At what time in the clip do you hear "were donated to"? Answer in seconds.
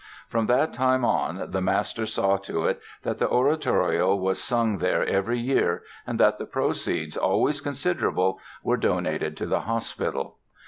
8.63-9.45